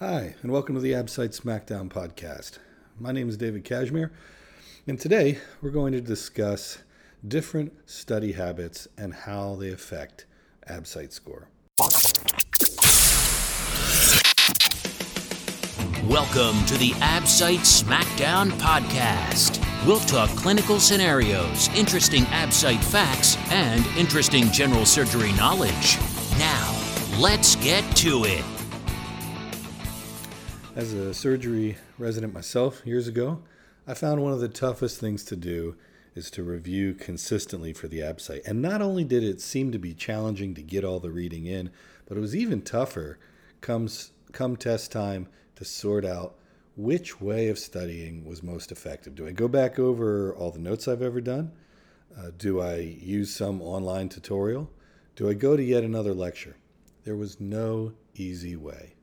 [0.00, 2.58] Hi, and welcome to the Absite SmackDown podcast.
[3.00, 4.10] My name is David Kashmer,
[4.86, 6.78] and today we're going to discuss
[7.26, 10.24] different study habits and how they affect
[10.70, 11.48] Absite score.
[16.08, 19.60] Welcome to the Absite SmackDown podcast.
[19.84, 25.98] We'll talk clinical scenarios, interesting Absite facts, and interesting general surgery knowledge.
[26.38, 26.72] Now,
[27.18, 28.57] let's get to it.
[30.78, 33.42] As a surgery resident myself years ago,
[33.84, 35.74] I found one of the toughest things to do
[36.14, 38.46] is to review consistently for the Absite.
[38.46, 41.72] And not only did it seem to be challenging to get all the reading in,
[42.06, 43.18] but it was even tougher
[43.60, 46.36] comes come test time to sort out
[46.76, 49.16] which way of studying was most effective.
[49.16, 51.50] Do I go back over all the notes I've ever done?
[52.16, 54.70] Uh, do I use some online tutorial?
[55.16, 56.54] Do I go to yet another lecture?
[57.02, 58.94] There was no easy way.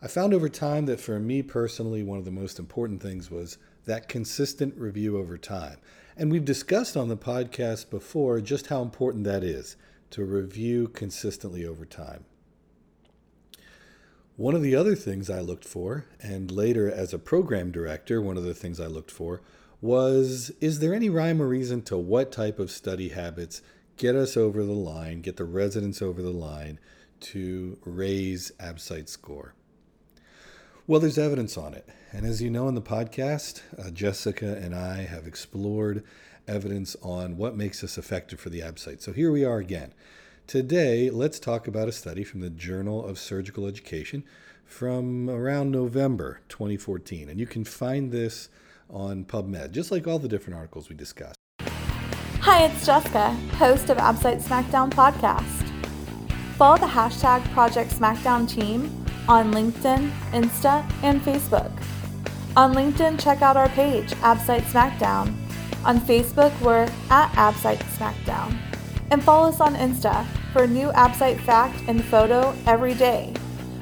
[0.00, 3.58] I found over time that for me personally, one of the most important things was
[3.84, 5.78] that consistent review over time.
[6.16, 9.76] And we've discussed on the podcast before just how important that is
[10.10, 12.24] to review consistently over time.
[14.36, 18.36] One of the other things I looked for, and later as a program director, one
[18.36, 19.42] of the things I looked for
[19.80, 23.62] was is there any rhyme or reason to what type of study habits
[23.96, 26.78] get us over the line, get the residents over the line
[27.20, 29.54] to raise Absite score?
[30.88, 31.86] Well, there's evidence on it.
[32.12, 36.02] And as you know in the podcast, uh, Jessica and I have explored
[36.48, 39.02] evidence on what makes us effective for the Absite.
[39.02, 39.92] So here we are again.
[40.46, 44.24] Today, let's talk about a study from the Journal of Surgical Education
[44.64, 47.28] from around November 2014.
[47.28, 48.48] And you can find this
[48.88, 51.36] on PubMed, just like all the different articles we discussed.
[52.40, 55.68] Hi, it's Jessica, host of Absite SmackDown podcast.
[56.56, 61.70] Follow the hashtag Project SmackDown team on LinkedIn, Insta, and Facebook.
[62.56, 65.34] On LinkedIn, check out our page, Absite SmackDown.
[65.84, 68.56] On Facebook, we're at Absite SmackDown.
[69.10, 73.34] And follow us on Insta for new Absite fact and photo every day,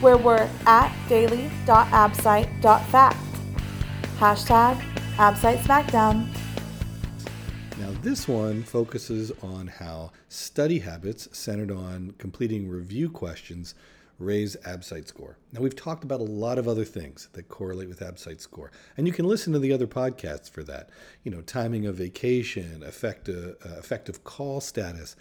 [0.00, 3.16] where we're at daily.absite.fact.
[4.18, 4.82] Hashtag
[5.16, 6.26] Absite SmackDown.
[7.78, 13.76] Now, this one focuses on how study habits centered on completing review questions
[14.18, 15.38] raise Absite score.
[15.52, 19.06] Now, we've talked about a lot of other things that correlate with Absite score, and
[19.06, 20.90] you can listen to the other podcasts for that.
[21.22, 25.16] You know, timing of vacation, effective, uh, effective call status.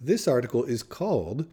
[0.00, 1.46] This article is called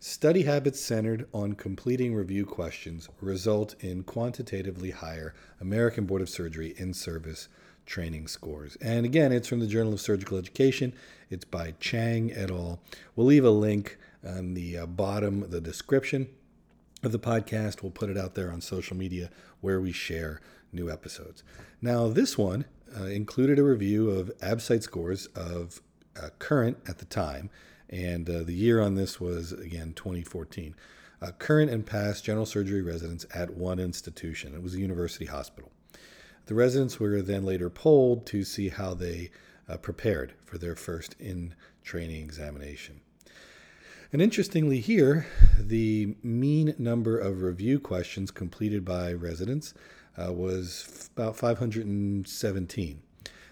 [0.00, 6.74] Study Habits Centered on Completing Review Questions Result in Quantitatively Higher American Board of Surgery
[6.76, 7.48] in Service
[7.86, 8.76] Training Scores.
[8.80, 10.92] And again, it's from the Journal of Surgical Education.
[11.30, 12.80] It's by Chang et al.
[13.14, 13.96] We'll leave a link
[14.26, 16.28] on the uh, bottom the description
[17.02, 17.82] of the podcast.
[17.82, 20.40] We'll put it out there on social media where we share
[20.72, 21.42] new episodes.
[21.80, 22.64] Now, this one
[22.98, 25.80] uh, included a review of Absite scores of
[26.20, 27.50] uh, current at the time,
[27.88, 30.74] and uh, the year on this was again 2014.
[31.20, 34.54] Uh, current and past general surgery residents at one institution.
[34.54, 35.70] It was a university hospital.
[36.46, 39.30] The residents were then later polled to see how they
[39.68, 41.54] uh, prepared for their first in
[41.84, 43.00] training examination.
[44.12, 45.26] And interestingly, here,
[45.58, 49.72] the mean number of review questions completed by residents
[50.18, 53.02] uh, was f- about 517.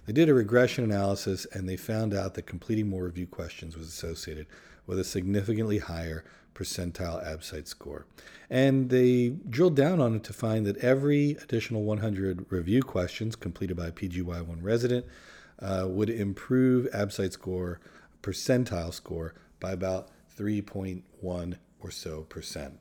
[0.04, 3.88] They did a regression analysis and they found out that completing more review questions was
[3.88, 4.46] associated
[4.86, 8.04] with a significantly higher percentile ABSITE score.
[8.50, 13.78] And they drilled down on it to find that every additional 100 review questions completed
[13.78, 15.06] by a PGY1 resident
[15.58, 17.80] uh, would improve ABSITE score,
[18.22, 22.78] percentile score, by about 3.1 or so percent.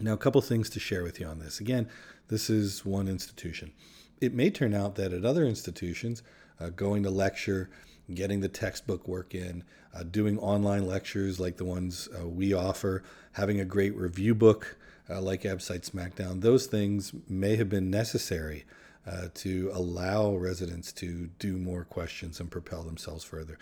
[0.00, 1.60] Now, a couple things to share with you on this.
[1.60, 1.88] Again,
[2.28, 3.72] this is one institution.
[4.20, 6.22] It may turn out that at other institutions,
[6.60, 7.70] uh, going to lecture,
[8.12, 9.64] getting the textbook work in,
[9.94, 13.02] uh, doing online lectures like the ones uh, we offer,
[13.32, 14.76] having a great review book
[15.10, 18.64] uh, like Absite SmackDown, those things may have been necessary
[19.06, 23.58] uh, to allow residents to do more questions and propel themselves further.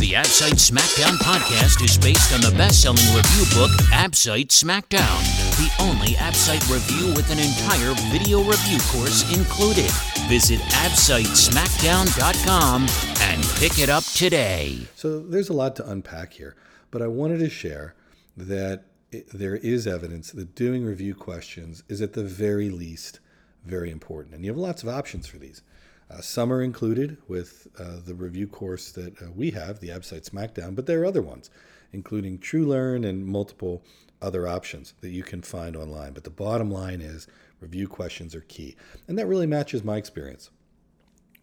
[0.00, 5.22] The Absite SmackDown podcast is based on the best selling review book, Absite SmackDown,
[5.56, 9.88] the only Absite review with an entire video review course included.
[10.28, 12.88] Visit AbsiteSmackdown.com
[13.20, 14.80] and pick it up today.
[14.96, 16.56] So there's a lot to unpack here,
[16.90, 17.94] but I wanted to share
[18.36, 23.20] that it, there is evidence that doing review questions is at the very least
[23.64, 24.34] very important.
[24.34, 25.62] And you have lots of options for these.
[26.10, 30.28] Uh, some are included with uh, the review course that uh, we have, the Absite
[30.28, 31.50] SmackDown, but there are other ones,
[31.92, 33.82] including TrueLearn and multiple
[34.20, 36.12] other options that you can find online.
[36.12, 37.26] But the bottom line is
[37.60, 38.76] review questions are key.
[39.08, 40.50] And that really matches my experience.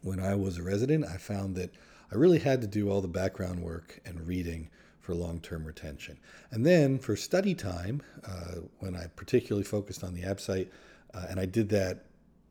[0.02, 1.74] When I was a resident, I found that
[2.12, 4.70] I really had to do all the background work and reading
[5.00, 6.20] for long term retention.
[6.52, 10.70] And then for study time, uh, when I particularly focused on the ABSITE,
[11.14, 12.06] uh, and I did that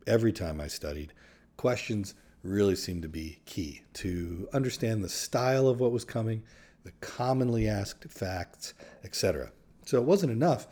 [0.06, 1.12] every time I studied,
[1.60, 6.42] questions really seemed to be key to understand the style of what was coming,
[6.84, 8.72] the commonly asked facts,
[9.04, 9.52] etc.
[9.84, 10.68] So it wasn't enough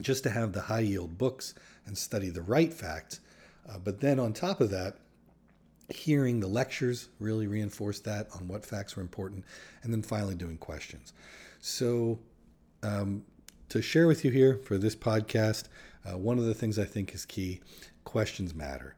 [0.00, 1.54] just to have the high yield books
[1.86, 3.18] and study the right facts,
[3.68, 4.98] uh, but then on top of that,
[5.88, 9.44] hearing the lectures really reinforced that on what facts were important,
[9.82, 11.12] and then finally doing questions.
[11.58, 12.20] So,
[12.84, 13.24] um,
[13.70, 15.64] to share with you here for this podcast,
[16.08, 17.58] uh, one of the things I think is key
[18.04, 18.94] questions matter.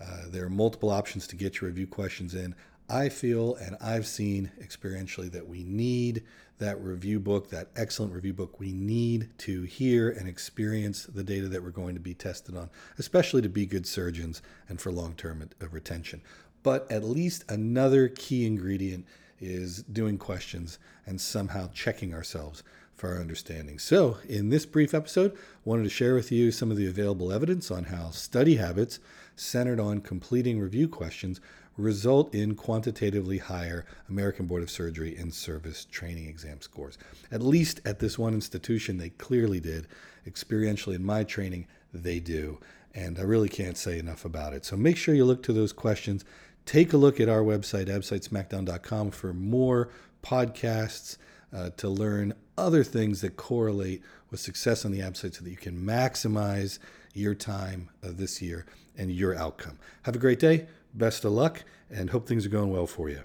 [0.00, 2.54] Uh, there are multiple options to get your review questions in.
[2.88, 6.24] I feel and I've seen experientially that we need
[6.58, 8.60] that review book, that excellent review book.
[8.60, 12.70] We need to hear and experience the data that we're going to be tested on,
[12.98, 16.22] especially to be good surgeons and for long term retention.
[16.62, 19.06] But at least another key ingredient
[19.40, 22.62] is doing questions and somehow checking ourselves
[23.02, 23.80] for our understanding.
[23.80, 27.32] So, in this brief episode, I wanted to share with you some of the available
[27.32, 29.00] evidence on how study habits
[29.34, 31.40] centered on completing review questions
[31.76, 36.96] result in quantitatively higher American Board of Surgery in service training exam scores.
[37.32, 39.88] At least at this one institution, they clearly did.
[40.24, 42.60] Experientially, in my training, they do.
[42.94, 44.64] And I really can't say enough about it.
[44.64, 46.24] So make sure you look to those questions.
[46.66, 49.88] Take a look at our website, absitesmackdown.com, for more
[50.22, 51.16] podcasts
[51.52, 55.56] uh, to learn other things that correlate with success on the Absite so that you
[55.56, 56.78] can maximize
[57.12, 58.64] your time uh, this year
[58.96, 59.78] and your outcome.
[60.02, 60.66] Have a great day.
[60.94, 63.20] Best of luck and hope things are going well for you.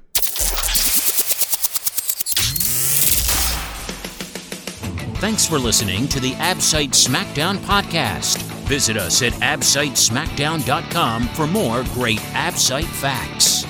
[5.20, 8.38] Thanks for listening to the ABSITE Smackdown podcast.
[8.68, 13.66] Visit us at absitesmackdown.com for more great ABSITE facts.